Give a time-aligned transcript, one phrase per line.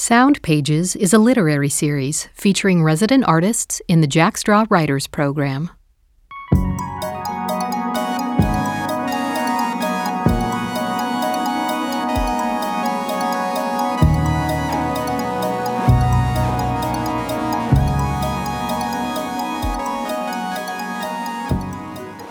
[0.00, 5.70] Sound Pages is a literary series featuring resident artists in the Jack Straw Writers Program.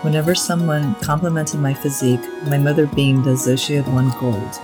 [0.00, 4.58] Whenever someone complimented my physique, my mother beamed as though she had won gold.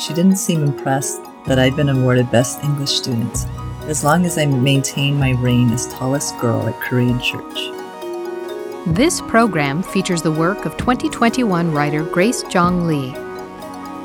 [0.00, 3.46] She didn't seem impressed that I've been awarded Best English Student,
[3.84, 7.70] as long as I maintain my reign as tallest girl at Korean Church.
[8.86, 13.14] This program features the work of 2021 writer Grace Jong Lee.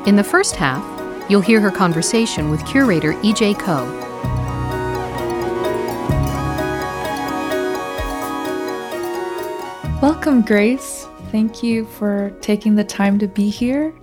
[0.08, 0.84] In the first half,
[1.30, 3.54] you'll hear her conversation with curator E.J.
[3.54, 4.06] Koh.
[10.02, 11.06] Welcome, Grace.
[11.32, 13.94] Thank you for taking the time to be here.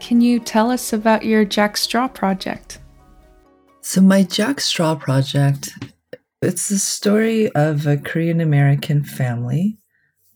[0.00, 2.80] Can you tell us about your Jack Straw project?
[3.82, 5.70] So my Jack Straw project,
[6.42, 9.78] it's the story of a Korean American family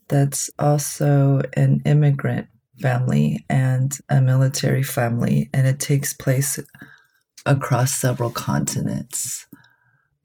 [0.07, 2.47] that's also an immigrant
[2.79, 6.59] family and a military family, and it takes place
[7.45, 9.47] across several continents.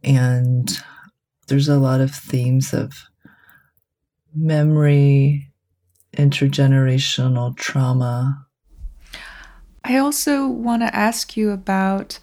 [0.05, 0.71] And
[1.49, 2.93] there's a lot of themes of
[4.35, 5.51] memory,
[6.17, 8.47] intergenerational trauma.
[9.85, 12.19] I also want to ask you about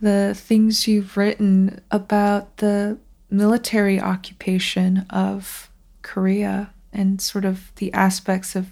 [0.00, 2.98] the things you've written about the
[3.30, 5.70] military occupation of
[6.02, 8.66] Korea and sort of the aspects of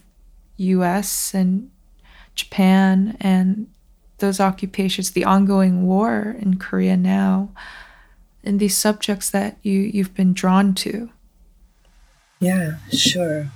[0.58, 1.70] US and
[2.34, 3.68] Japan and
[4.18, 7.50] those occupations, the ongoing war in Korea now,
[8.44, 11.10] and these subjects that you, you've been drawn to.
[12.38, 13.50] Yeah, sure.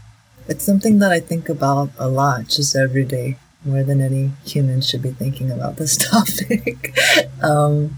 [0.49, 4.81] It's something that I think about a lot just every day more than any human
[4.81, 6.97] should be thinking about this topic.
[7.43, 7.97] um,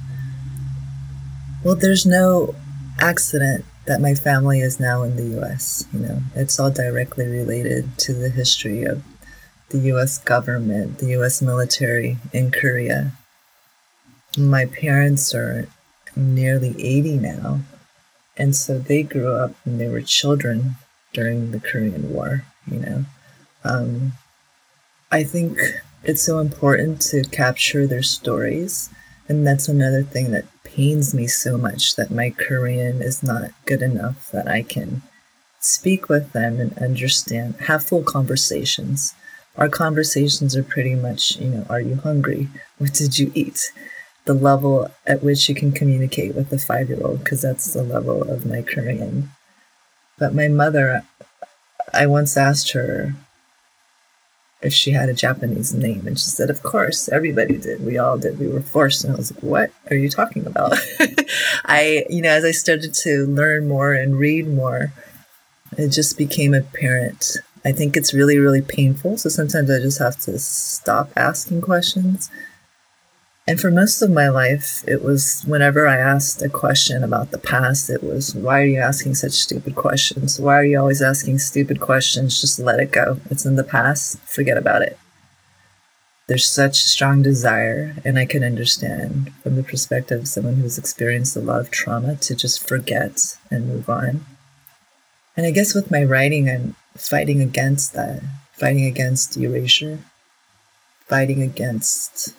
[1.65, 2.55] well, there's no
[3.01, 5.87] accident that my family is now in the US.
[5.93, 9.03] You know, it's all directly related to the history of
[9.71, 13.13] the US government, the US military in Korea.
[14.39, 15.69] My parents are
[16.15, 17.61] nearly 80 now,
[18.37, 20.77] and so they grew up when they were children
[21.13, 23.05] during the Korean War, you know.
[23.65, 24.13] Um,
[25.17, 25.59] I think
[26.05, 28.91] it's so important to capture their stories.
[29.31, 33.81] And that's another thing that pains me so much that my Korean is not good
[33.81, 35.01] enough that I can
[35.59, 39.15] speak with them and understand, have full conversations.
[39.57, 42.51] Our conversations are pretty much, you know, are you hungry?
[42.77, 43.73] What did you eat?
[44.27, 47.83] The level at which you can communicate with a five year old, because that's the
[47.83, 49.31] level of my Korean.
[50.19, 51.07] But my mother,
[51.95, 53.15] I once asked her,
[54.67, 56.07] if she had a Japanese name.
[56.07, 57.85] And she said, Of course, everybody did.
[57.85, 58.39] We all did.
[58.39, 59.05] We were forced.
[59.05, 60.75] And I was like, What are you talking about?
[61.65, 64.93] I, you know, as I started to learn more and read more,
[65.79, 67.39] it just became apparent.
[67.65, 69.17] I think it's really, really painful.
[69.19, 72.31] So sometimes I just have to stop asking questions
[73.47, 77.39] and for most of my life, it was whenever I asked a question about the
[77.39, 80.41] past, it was, why are you asking such stupid questions?
[80.41, 82.41] Why are you always asking stupid questions?
[82.41, 83.21] Just let it go.
[83.31, 84.19] It's in the past.
[84.21, 84.99] Forget about it.
[86.27, 91.37] There's such strong desire, and I can understand from the perspective of someone who's experienced
[91.37, 94.27] a lot of trauma to just forget and move on.
[95.37, 98.23] And I guess with my writing, I'm fighting against that,
[98.55, 100.01] fighting against erasure,
[101.07, 102.35] fighting against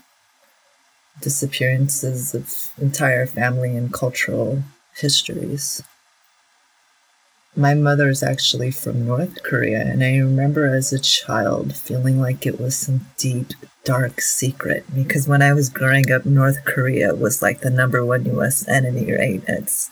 [1.22, 4.64] disappearances of entire family and cultural
[4.96, 5.82] histories.
[7.56, 12.46] My mother is actually from North Korea, and I remember as a child feeling like
[12.46, 17.42] it was some deep, dark secret because when I was growing up, North Korea was
[17.42, 19.42] like the number one US enemy, right?
[19.48, 19.90] It's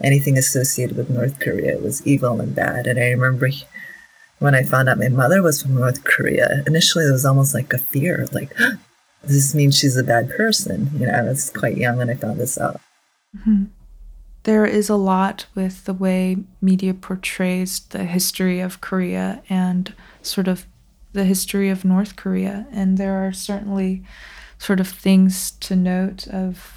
[0.00, 2.86] anything associated with North Korea was evil and bad.
[2.86, 3.50] And I remember
[4.38, 7.72] when I found out my mother was from North Korea, initially it was almost like
[7.72, 8.54] a fear, like,
[9.22, 10.90] this means she's a bad person.
[10.94, 12.80] You know, I was quite young when I found this out.
[13.36, 13.64] Mm-hmm.
[14.44, 19.92] There is a lot with the way media portrays the history of Korea and
[20.22, 20.66] sort of
[21.12, 22.66] the history of North Korea.
[22.70, 24.04] And there are certainly
[24.58, 26.74] sort of things to note of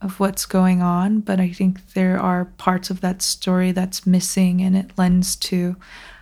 [0.00, 4.62] of what's going on, but I think there are parts of that story that's missing
[4.62, 5.76] and it lends to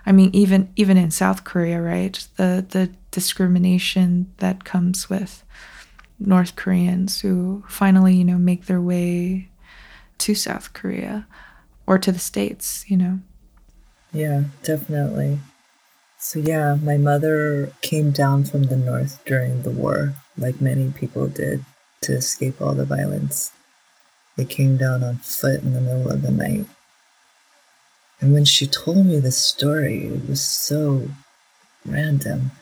[0.05, 2.27] I mean even even in South Korea, right?
[2.37, 5.43] The the discrimination that comes with
[6.21, 9.49] North Koreans who finally, you know, make their way
[10.19, 11.27] to South Korea
[11.85, 13.19] or to the States, you know.
[14.13, 15.41] Yeah, definitely.
[16.21, 21.27] So, yeah, my mother came down from the North during the war, like many people
[21.27, 21.65] did,
[22.03, 23.51] to escape all the violence.
[24.37, 26.67] They came down on foot in the middle of the night.
[28.21, 31.09] And when she told me this story, it was so
[31.85, 32.53] random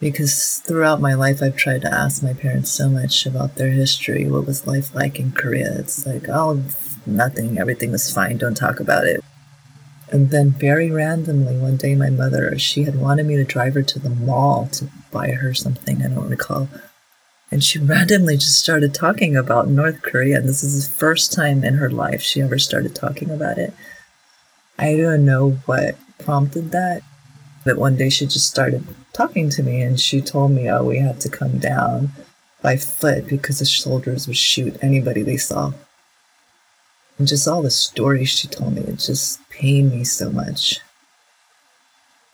[0.00, 4.26] because throughout my life I've tried to ask my parents so much about their history.
[4.26, 5.78] What was life like in Korea?
[5.78, 6.62] It's like, oh,
[7.06, 9.22] nothing, everything was fine, don't talk about it.
[10.12, 13.82] And then very randomly one day my mother, she had wanted me to drive her
[13.82, 16.68] to the mall to buy her something, I don't recall.
[17.50, 20.38] And she randomly just started talking about North Korea.
[20.38, 23.72] And this is the first time in her life she ever started talking about it.
[24.78, 27.02] I don't know what prompted that.
[27.66, 30.98] But one day she just started talking to me and she told me, oh, we
[30.98, 32.12] had to come down
[32.62, 35.72] by foot because the soldiers would shoot anybody they saw.
[37.18, 40.78] And just all the stories she told me, it just pained me so much.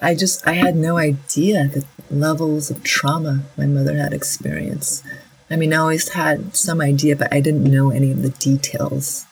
[0.02, 5.02] I just, I had no idea the levels of trauma my mother had experienced.
[5.50, 9.24] I mean, I always had some idea, but I didn't know any of the details.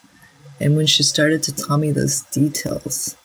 [0.59, 3.15] And when she started to tell me those details,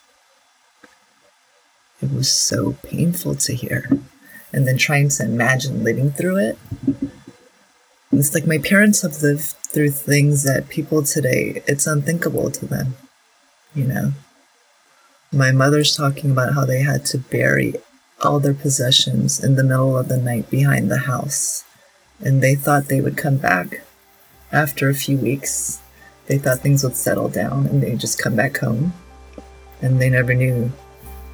[2.00, 3.88] it was so painful to hear.
[4.52, 6.58] And then trying to imagine living through it.
[8.12, 12.96] It's like my parents have lived through things that people today, it's unthinkable to them,
[13.74, 14.12] you know?
[15.32, 17.74] My mother's talking about how they had to bury
[18.22, 21.64] all their possessions in the middle of the night behind the house.
[22.20, 23.82] And they thought they would come back
[24.50, 25.80] after a few weeks.
[26.26, 28.94] They thought things would settle down and they'd just come back home.
[29.82, 30.72] And they never knew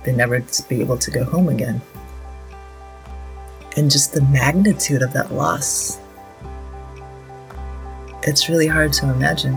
[0.04, 1.80] they'd never be able to go home again.
[3.76, 5.98] And just the magnitude of that loss.
[8.24, 9.56] It's really hard to imagine.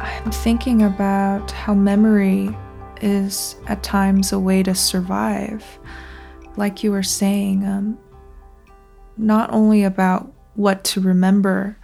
[0.00, 2.54] I'm thinking about how memory
[3.00, 5.64] is at times a way to survive.
[6.56, 7.98] Like you were saying, um,
[9.18, 11.76] not only about what to remember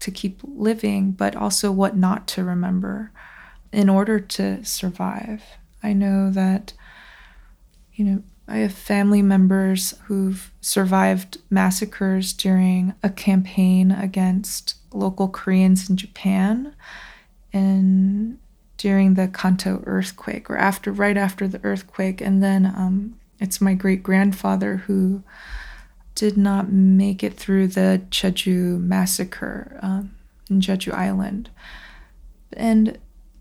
[0.00, 3.12] to keep living, but also what not to remember
[3.72, 5.42] in order to survive.
[5.82, 6.72] I know that,
[7.94, 15.88] you know, I have family members who've survived massacres during a campaign against local Koreans
[15.88, 16.74] in Japan
[17.52, 18.38] in
[18.76, 23.74] during the Kanto earthquake or after right after the earthquake and then um, it's my
[23.74, 25.22] great grandfather who
[26.14, 30.14] did not make it through the Jeju massacre um,
[30.50, 31.50] in Jeju Island
[32.54, 32.98] and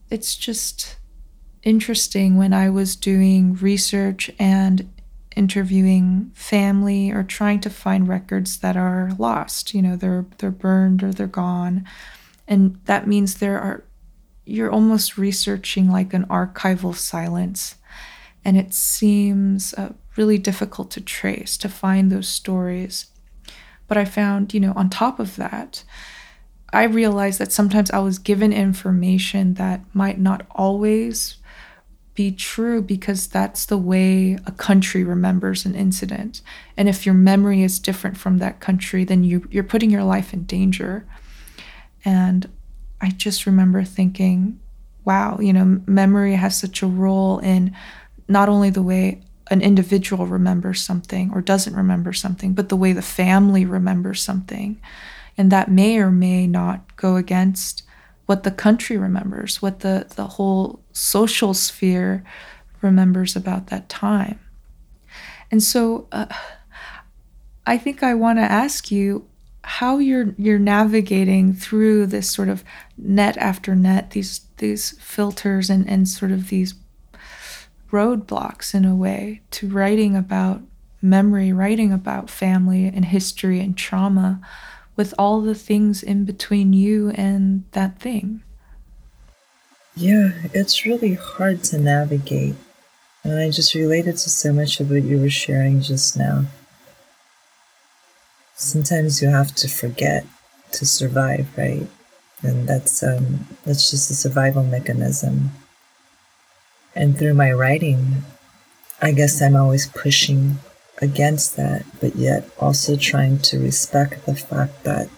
[0.10, 0.98] it's just
[1.64, 4.92] interesting when I was doing research and
[5.36, 11.04] interviewing family or trying to find records that are lost you know they're they're burned
[11.04, 11.88] or they're gone
[12.48, 13.84] and that means there are
[14.46, 17.76] you're almost researching like an archival silence.
[18.44, 23.08] And it seems uh, really difficult to trace, to find those stories.
[23.88, 25.84] But I found, you know, on top of that,
[26.74, 31.38] I realized that sometimes I was given information that might not always
[32.14, 36.42] be true because that's the way a country remembers an incident.
[36.78, 40.34] And if your memory is different from that country, then you, you're putting your life
[40.34, 41.06] in danger.
[42.04, 42.50] And
[43.00, 44.60] I just remember thinking,
[45.06, 47.76] wow, you know, memory has such a role in
[48.28, 52.94] not only the way an individual remembers something or doesn't remember something, but the way
[52.94, 54.82] the family remembers something.
[55.38, 57.84] And that may or may not go against
[58.26, 62.24] what the country remembers, what the, the whole social sphere
[62.82, 64.40] remembers about that time.
[65.52, 66.28] And so uh,
[67.68, 69.28] I think I want to ask you
[69.64, 72.64] how you're you're navigating through this sort of
[72.98, 76.74] net after net these these filters and and sort of these
[77.92, 80.62] roadblocks in a way to writing about
[81.02, 84.40] memory writing about family and history and trauma
[84.96, 88.44] with all the things in between you and that thing
[89.96, 92.56] yeah it's really hard to navigate
[93.24, 96.46] and i just related to so much of what you were sharing just now
[98.56, 100.26] sometimes you have to forget
[100.74, 101.88] to survive, right?
[102.44, 105.52] And that's um, that's just a survival mechanism.
[106.96, 108.24] And through my writing,
[109.02, 110.60] I guess I'm always pushing
[111.02, 115.10] against that, but yet also trying to respect the fact that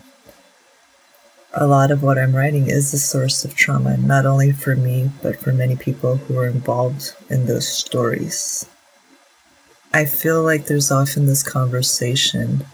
[1.53, 5.12] a lot of what I'm writing is a source of trauma, not only for me,
[5.22, 8.65] but for many people who are involved in those stories.
[9.94, 12.65] I feel like there's often this conversation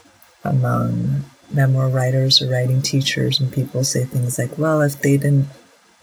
[0.46, 5.48] among memoir writers or writing teachers, and people say things like, well, if they didn't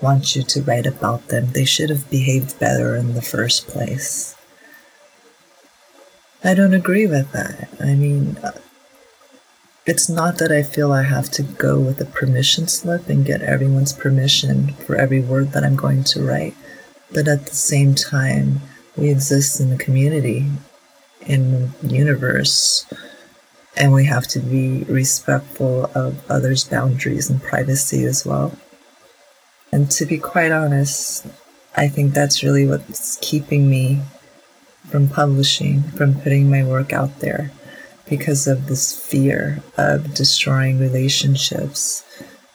[0.00, 4.37] want you to write about them, they should have behaved better in the first place.
[6.45, 7.69] I don't agree with that.
[7.81, 8.53] I mean, uh,
[9.87, 13.41] it's not that I feel I have to go with a permission slip and get
[13.43, 16.55] everyone's permission for every word that I'm going to write.
[17.12, 18.61] But at the same time,
[18.97, 20.47] we exist in a community,
[21.21, 22.85] in the universe,
[23.76, 28.57] and we have to be respectful of others' boundaries and privacy as well.
[29.76, 31.26] And to be quite honest,
[31.76, 34.00] I think that's really what's keeping me
[34.88, 37.52] from publishing, from putting my work out there,
[38.09, 42.02] because of this fear of destroying relationships,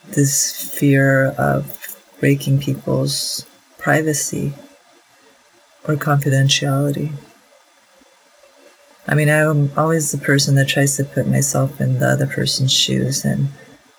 [0.08, 3.46] this fear of breaking people's
[3.78, 4.54] privacy
[5.88, 7.12] or confidentiality.
[9.08, 12.74] I mean, I'm always the person that tries to put myself in the other person's
[12.74, 13.50] shoes, and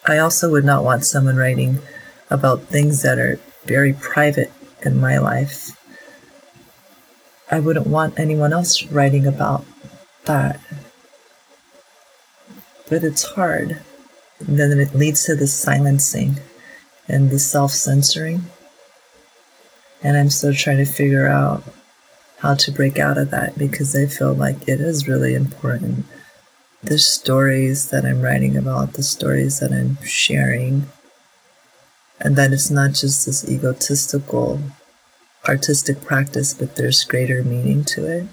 [0.09, 1.79] I also would not want someone writing
[2.33, 4.51] about things that are very private
[4.83, 5.79] in my life.
[7.51, 9.65] I wouldn't want anyone else writing about
[10.25, 10.59] that.
[12.89, 13.83] But it's hard.
[14.41, 16.41] And then it leads to the silencing
[17.07, 18.45] and the self censoring.
[20.03, 21.62] And I'm still trying to figure out
[22.39, 26.07] how to break out of that because I feel like it is really important.
[26.83, 30.87] The stories that I'm writing about, the stories that I'm sharing,
[32.23, 34.61] and that it's not just this egotistical
[35.47, 38.26] artistic practice, but there's greater meaning to it.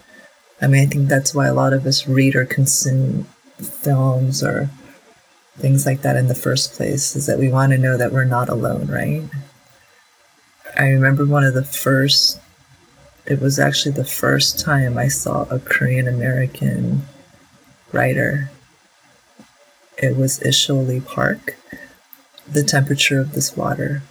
[0.62, 3.25] I mean, I think that's why a lot of us read or consume
[3.58, 4.69] films or
[5.58, 8.24] things like that in the first place, is that we want to know that we're
[8.24, 9.24] not alone, right?
[10.77, 12.39] I remember one of the first
[13.29, 17.03] it was actually the first time I saw a Korean American
[17.91, 18.50] writer.
[19.98, 21.55] It was Ishle Yi Park,
[22.53, 24.03] The Temperature of This Water.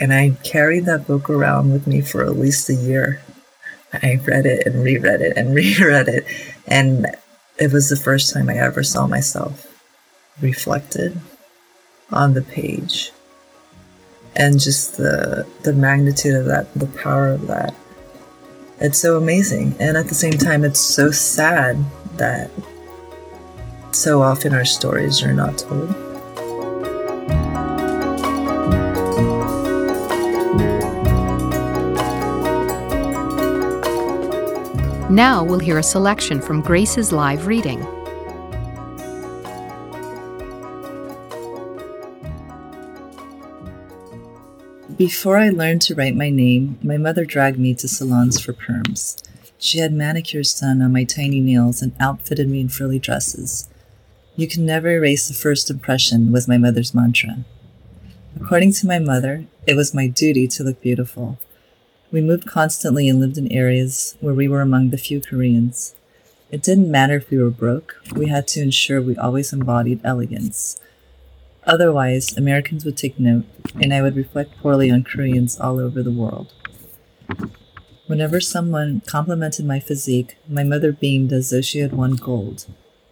[0.00, 3.20] And I carried that book around with me for at least a year.
[3.92, 6.26] I read it and reread it and reread it.
[6.66, 7.06] And
[7.58, 9.66] it was the first time I ever saw myself
[10.40, 11.20] reflected
[12.10, 13.12] on the page.
[14.34, 17.74] And just the the magnitude of that, the power of that
[18.82, 19.76] it's so amazing.
[19.78, 21.78] And at the same time, it's so sad
[22.16, 22.50] that
[23.92, 25.94] so often our stories are not told.
[35.12, 37.80] Now we'll hear a selection from Grace's live reading.
[44.96, 49.22] Before I learned to write my name, my mother dragged me to salons for perms.
[49.58, 53.68] She had manicures done on my tiny nails and outfitted me in frilly dresses.
[54.34, 57.44] You can never erase the first impression, was my mother's mantra.
[58.40, 61.38] According to my mother, it was my duty to look beautiful.
[62.12, 65.94] We moved constantly and lived in areas where we were among the few Koreans.
[66.50, 70.78] It didn't matter if we were broke, we had to ensure we always embodied elegance.
[71.64, 73.46] Otherwise, Americans would take note,
[73.80, 76.52] and I would reflect poorly on Koreans all over the world.
[78.06, 82.66] Whenever someone complimented my physique, my mother beamed as though she had won gold.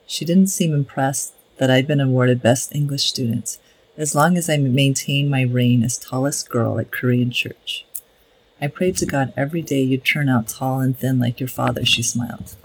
[0.06, 3.56] She didn't seem impressed that I'd been awarded Best English Student,
[3.96, 7.86] as long as I maintained my reign as tallest girl at Korean church.
[8.60, 11.84] I prayed to God every day you'd turn out tall and thin like your father,
[11.84, 12.56] she smiled.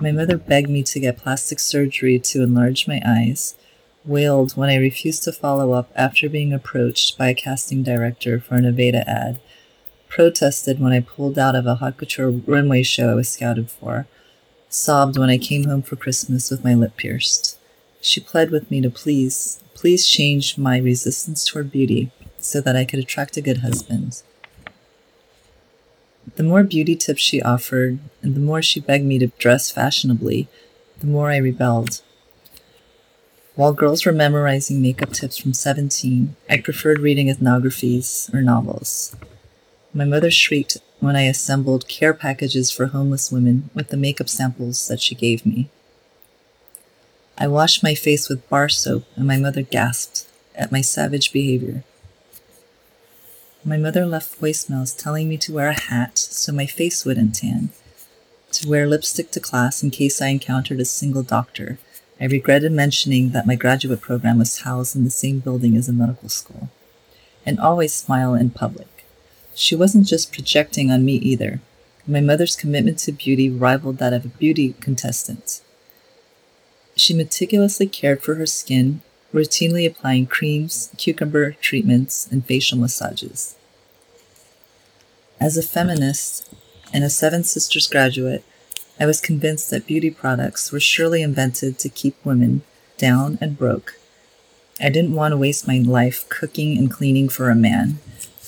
[0.00, 3.56] My mother begged me to get plastic surgery to enlarge my eyes,
[4.04, 8.54] wailed when I refused to follow up after being approached by a casting director for
[8.54, 9.40] an Aveda ad,
[10.08, 14.06] protested when I pulled out of a haute couture runway show I was scouted for,
[14.68, 17.58] sobbed when I came home for Christmas with my lip pierced.
[18.00, 22.84] She pled with me to please, please change my resistance toward beauty so that I
[22.84, 24.22] could attract a good husband.
[26.36, 30.48] The more beauty tips she offered, and the more she begged me to dress fashionably,
[31.00, 32.02] the more I rebelled.
[33.54, 39.16] While girls were memorizing makeup tips from 17, I preferred reading ethnographies or novels.
[39.92, 44.86] My mother shrieked when I assembled care packages for homeless women with the makeup samples
[44.88, 45.70] that she gave me.
[47.36, 51.84] I washed my face with bar soap, and my mother gasped at my savage behavior.
[53.68, 57.68] My mother left voicemails telling me to wear a hat so my face wouldn't tan,
[58.52, 61.78] to wear lipstick to class in case I encountered a single doctor,
[62.18, 65.92] I regretted mentioning that my graduate program was housed in the same building as a
[65.92, 66.70] medical school,
[67.44, 69.04] and always smile in public.
[69.54, 71.60] She wasn't just projecting on me either.
[72.06, 75.60] My mother's commitment to beauty rivaled that of a beauty contestant.
[76.96, 83.56] She meticulously cared for her skin, routinely applying creams, cucumber treatments, and facial massages.
[85.40, 86.52] As a feminist
[86.92, 88.44] and a Seven Sisters graduate,
[88.98, 92.62] I was convinced that beauty products were surely invented to keep women
[92.96, 94.00] down and broke.
[94.80, 98.00] I didn't want to waste my life cooking and cleaning for a man.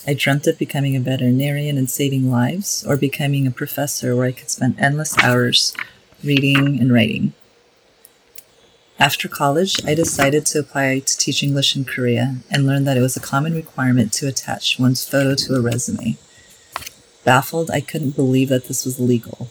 [0.05, 4.33] I dreamt of becoming a veterinarian and saving lives, or becoming a professor where I
[4.33, 5.73] could spend endless hours
[6.21, 7.31] reading and writing.
[8.99, 13.01] After college, I decided to apply to teach English in Korea and learned that it
[13.01, 16.17] was a common requirement to attach one's photo to a resume.
[17.23, 19.49] Baffled, I couldn't believe that this was legal.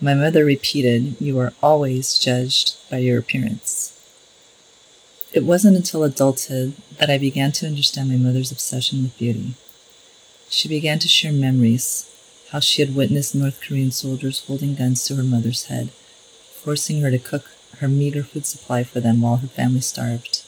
[0.00, 3.98] My mother repeated, You are always judged by your appearance.
[5.32, 9.54] It wasn't until adulthood that I began to understand my mother's obsession with beauty.
[10.50, 12.10] She began to share memories,
[12.50, 15.90] how she had witnessed North Korean soldiers holding guns to her mother's head,
[16.52, 20.42] forcing her to cook her meager food supply for them while her family starved.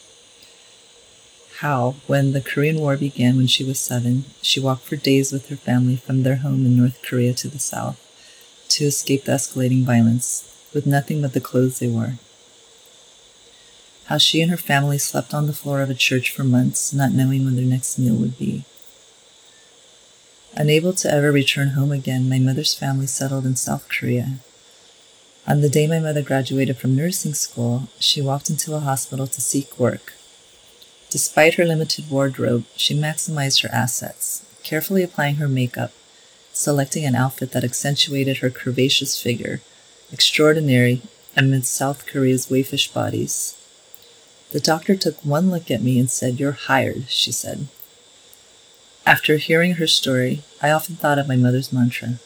[1.58, 5.48] How, when the Korean War began when she was seven, she walked for days with
[5.50, 8.00] her family from their home in North Korea to the south
[8.70, 12.14] to escape the escalating violence with nothing but the clothes they wore.
[14.06, 17.12] How she and her family slept on the floor of a church for months, not
[17.12, 18.64] knowing when their next meal would be.
[20.56, 24.38] Unable to ever return home again, my mother's family settled in South Korea.
[25.46, 29.40] On the day my mother graduated from nursing school, she walked into a hospital to
[29.40, 30.14] seek work.
[31.14, 35.92] Despite her limited wardrobe, she maximized her assets, carefully applying her makeup,
[36.52, 39.60] selecting an outfit that accentuated her curvaceous figure,
[40.10, 41.02] extraordinary
[41.36, 43.56] amid South Korea's waifish bodies.
[44.50, 47.68] The doctor took one look at me and said, You're hired, she said.
[49.06, 52.18] After hearing her story, I often thought of my mother's mantra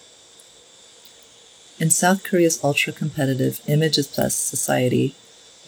[1.78, 5.14] In South Korea's ultra competitive images plus society,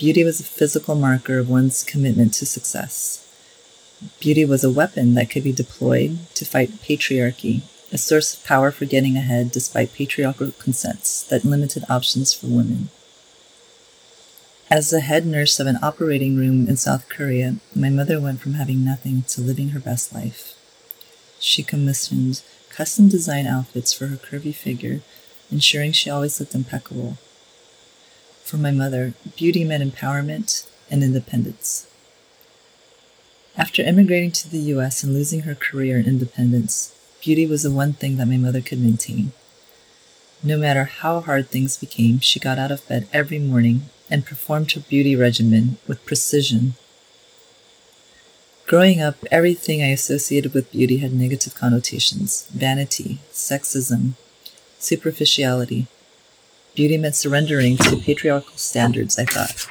[0.01, 3.25] beauty was a physical marker of one's commitment to success.
[4.19, 7.61] Beauty was a weapon that could be deployed to fight patriarchy
[7.93, 12.89] a source of power for getting ahead despite patriarchal consents that limited options for women.
[14.71, 18.55] As the head nurse of an operating room in South Korea, my mother went from
[18.55, 20.55] having nothing to living her best life.
[21.41, 25.01] She commissioned custom design outfits for her curvy figure,
[25.51, 27.19] ensuring she always looked impeccable.
[28.51, 31.87] For my mother, beauty meant empowerment and independence.
[33.57, 37.93] After immigrating to the US and losing her career and independence, Beauty was the one
[37.93, 39.31] thing that my mother could maintain.
[40.43, 44.73] No matter how hard things became, she got out of bed every morning and performed
[44.73, 46.75] her beauty regimen with precision.
[48.67, 54.15] Growing up, everything I associated with beauty had negative connotations vanity, sexism,
[54.81, 55.87] superficiality.
[56.81, 59.71] Beauty meant surrendering to patriarchal standards, I thought.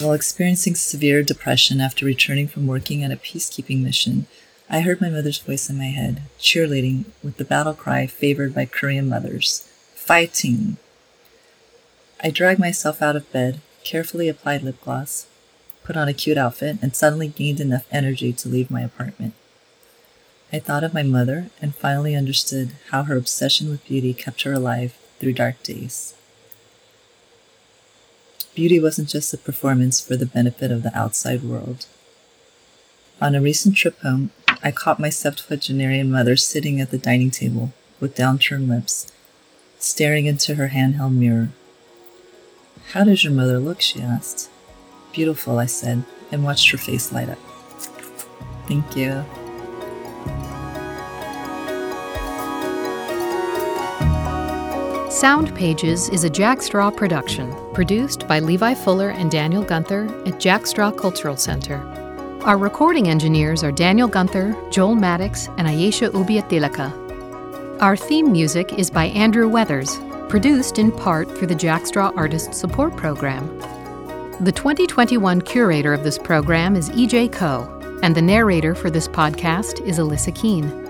[0.00, 4.26] While experiencing severe depression after returning from working on a peacekeeping mission,
[4.70, 8.64] I heard my mother's voice in my head, cheerleading with the battle cry favored by
[8.64, 10.78] Korean mothers fighting.
[12.22, 15.26] I dragged myself out of bed, carefully applied lip gloss,
[15.82, 19.34] put on a cute outfit, and suddenly gained enough energy to leave my apartment.
[20.50, 24.54] I thought of my mother and finally understood how her obsession with beauty kept her
[24.54, 26.14] alive through dark days.
[28.54, 31.86] Beauty wasn't just a performance for the benefit of the outside world.
[33.20, 34.30] On a recent trip home,
[34.62, 39.10] I caught my septuagenarian mother sitting at the dining table with downturned lips,
[39.78, 41.50] staring into her handheld mirror.
[42.92, 43.80] How does your mother look?
[43.80, 44.50] she asked.
[45.12, 47.38] Beautiful, I said, and watched her face light up.
[48.66, 49.24] Thank you.
[55.14, 60.40] Sound Pages is a Jack Straw production, produced by Levi Fuller and Daniel Gunther at
[60.40, 61.76] Jack Straw Cultural Center.
[62.42, 67.80] Our recording engineers are Daniel Gunther, Joel Maddox, and Ayesha Ubiatilaka.
[67.80, 69.96] Our theme music is by Andrew Weathers,
[70.28, 73.46] produced in part through the Jack Straw Artist Support Program.
[74.40, 79.80] The 2021 curator of this program is EJ Koh, and the narrator for this podcast
[79.86, 80.83] is Alyssa Keene.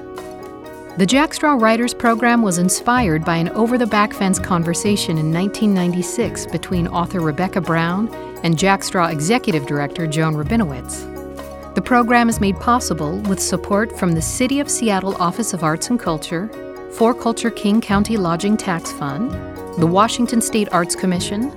[0.96, 5.32] The Jack Straw Writers Program was inspired by an over the back fence conversation in
[5.32, 11.74] 1996 between author Rebecca Brown and Jack Straw Executive Director Joan Rabinowitz.
[11.74, 15.90] The program is made possible with support from the City of Seattle Office of Arts
[15.90, 16.46] and Culture,
[16.92, 19.32] 4Culture King County Lodging Tax Fund,
[19.80, 21.50] the Washington State Arts Commission,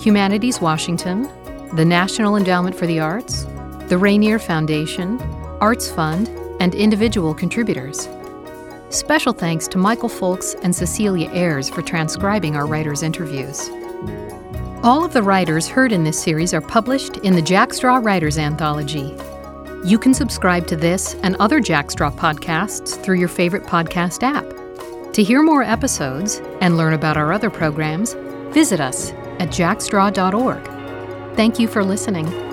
[0.00, 1.28] Humanities Washington,
[1.74, 3.44] the National Endowment for the Arts,
[3.88, 5.20] the Rainier Foundation,
[5.60, 8.08] Arts Fund, and individual contributors.
[8.90, 13.68] Special thanks to Michael Folks and Cecilia Ayers for transcribing our writers' interviews.
[14.82, 18.38] All of the writers heard in this series are published in the Jack Straw Writers
[18.38, 19.14] Anthology,
[19.84, 24.44] you can subscribe to this and other Jack Straw podcasts through your favorite podcast app.
[25.12, 28.14] To hear more episodes and learn about our other programs,
[28.52, 31.36] visit us at jackstraw.org.
[31.36, 32.47] Thank you for listening.